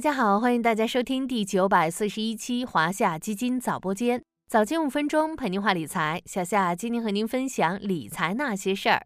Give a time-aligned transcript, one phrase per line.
[0.00, 6.22] 大家好，欢迎大家收听第九百四十一期华夏基金早播间，早间五分钟陪您话理财。
[6.24, 9.04] 小夏今天和您分享理财那些事儿。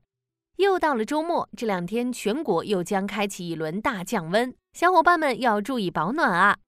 [0.58, 6.58] 又到了周末，这两天全国又将开启一轮大降温，小伙伴们要注意保暖啊！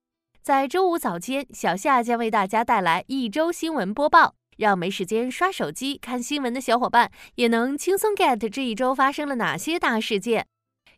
[0.43, 10.45] 在周五早间，小夏将为大家带来一周新闻播报，让没时间刷手机看新闻的小伙伴也能轻松 get 这一周发生了哪些大事件。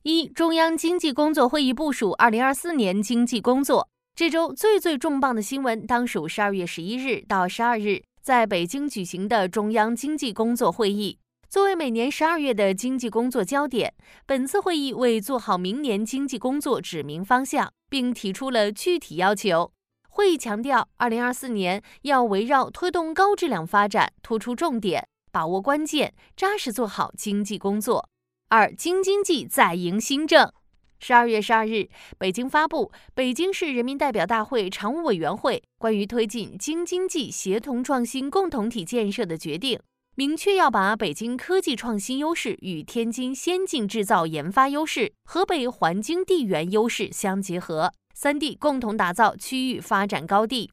[0.04, 3.90] 一、中央经济工作会议部署二零二四年经济工作。
[4.16, 11.20] 这周最最重磅的新闻，当属十二月十一日到十二日在北京举行的中央经济工作会议。
[11.50, 13.94] 作为每年十二月的经济工作焦点，
[14.26, 19.70] 本次会议为做好明年经济工作指明方向，并提出了具体要求。
[20.08, 28.08] 会议强调，二零二四年要围绕推动高质量发展，突出重点，把握关键，扎实做好经济工作。
[28.52, 30.52] 二京津冀再迎新政。
[31.00, 39.78] 十二月十二日，北京发布《北京市人民代表大会常务委员会关于推进京津冀协同创新共同体建设的决定》，
[40.16, 50.72] 明确要把北京科技创新优势与天津先进制造研发优势、河北环京地缘优势相结合，三地共同打造区域发展高地。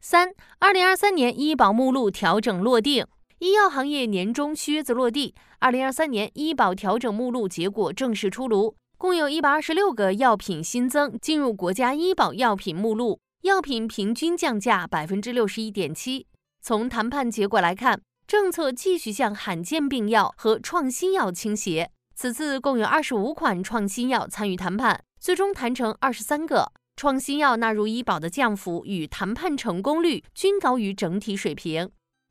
[0.00, 3.06] 三，二零二三年医保目录调整落定。
[3.40, 16.26] 医药行业年终靴子落地，二零二三年医保调整目录结果正式出炉，共有一百二十六个药品新增进入国家医保药品目录，药品平均降价百分之六十一点七。
[16.60, 21.92] 从谈判结果来看，政策继续向罕见病药和创新药倾斜。
[22.16, 31.88] 此次共有二十五款创新药参与谈判，最终谈成二十三个创新药纳入医保的降幅与谈判成功率均高于整体水平。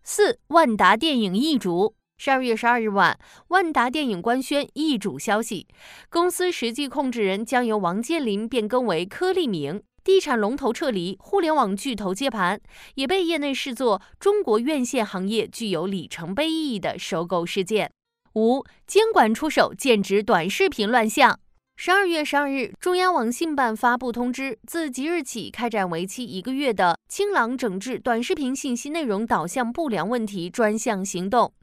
[0.09, 1.93] 四万达电影易主。
[2.17, 3.19] 十二月十二日晚，
[3.49, 5.67] 万达电影官宣易主消息，
[6.09, 12.57] 公司实际控制人将由王健林变更为柯立明，地产龙头撤离，互联网巨头接盘，
[12.95, 17.91] 也被业内视作中国院线行业具有里程碑意义的收购事件。
[18.35, 21.37] 五监管出手剑指短视频乱象。
[21.79, 31.53] 十二月十二日，中央网信办发布通知，自即日起开展为期一个月的“清朗整治短视频信息内容导向不良问题”专项行动。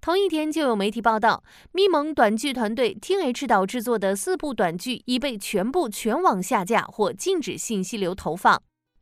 [0.00, 8.60] 同一天，就有媒体报道，咪蒙短剧团队 T H 导制作的四部短剧已被全部全网下架或禁止信息流投放。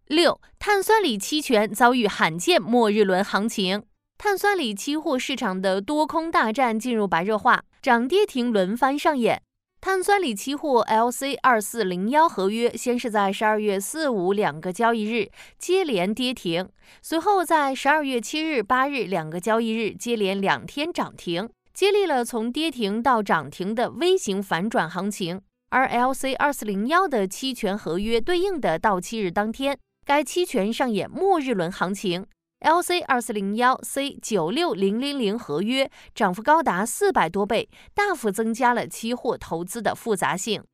[0.09, 3.83] 六，碳酸锂期权遭遇罕见末日轮行情，
[4.19, 9.41] 碳酸锂期货市场的多空大战进入白热化，涨跌停轮番上演。
[9.81, 16.69] 碳酸锂期货 LC 二四零幺合约先是在十二月四五两个交易日接连跌停，
[17.01, 25.41] 随后在十二月七日、八日两个交易日接连两天涨停，接力了从跌停到涨停的微型反转行情。
[25.71, 32.27] 而 LC 二四零幺的期权合约对应的到期日当天，该期权上演末日轮行情。
[32.61, 40.65] LC 二四零幺 C 九六零零零合约涨幅高达四百多倍，大幅增加了期货投资的复杂性。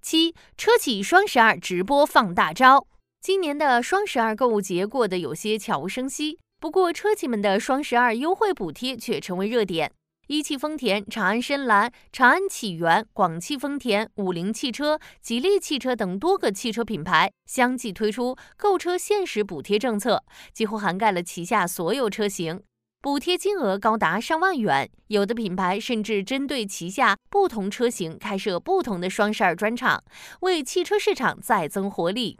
[0.00, 2.86] 七车企双十二直播放大招，
[3.20, 9.92] 今年的双十二购物节过得有些悄无声息，不过车企们的双十二优惠补贴却成为热点。
[10.26, 20.24] 一汽丰田、长安深蓝、长安启源、广汽丰田、五菱汽车、吉利汽车等多个汽车品牌相继推出购车限时补贴政策，
[20.54, 22.62] 几乎涵盖了旗下所有车型，
[23.02, 24.90] 补贴金额高达上万元。
[25.08, 30.02] 有的品牌甚至针对旗下不同车型开设不同的双十二专场，
[30.40, 32.38] 为汽车市场再增活力。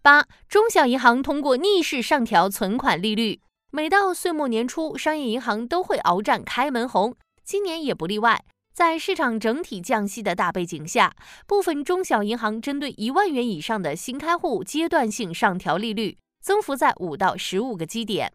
[0.00, 3.40] 八，中小银行通过逆势上调存款利率。
[3.76, 7.14] 每到岁末年初，商业银行都会鏖战开门红，
[7.44, 8.42] 今年也不例外。
[8.72, 11.14] 在市场整体降息的大背景下，
[11.46, 18.32] 部分中小银行针对一万元以上的新开户阶段性上调利率，增幅在五到十五个基点。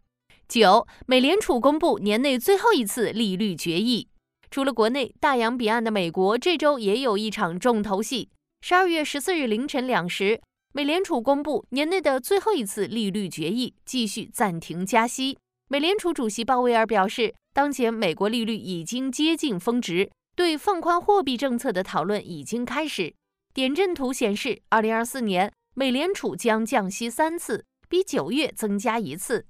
[0.48, 4.10] 九，美联储公布年内最后一次利率决议。
[4.52, 8.30] 除了国内，大洋彼岸的美国这周也有一场重头戏。
[8.62, 10.40] 十二月十四日凌晨两时。
[10.74, 15.38] 美联储公布年内的最后一次利率决议，继续暂停加息。
[15.68, 23.14] 美联储主席鲍威尔表示，当前美国利率已经接近峰值，对放宽货币政策的讨论已经开始。
[23.54, 29.46] 点阵图显示，二零二四年美联储将降息三次，比九月增加一次。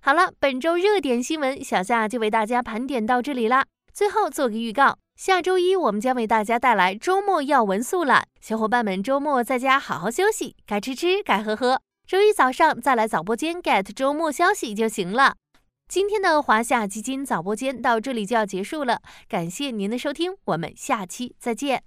[0.00, 3.64] 好了，本周热点新闻，小夏就为大家盘点到这里啦。
[3.94, 4.98] 最后做个预告。
[5.16, 8.28] 下周一，我们将为大家带来周末要闻速览。
[8.38, 11.80] 小伙伴们周末在家好好休息，该吃吃，该喝喝。
[12.06, 15.36] 周一早上再来早播间 get 周末消息就行了。
[15.88, 21.82] 今天的华夏基金早播间到这里就要结束了，感谢您的收听，我们下期再见。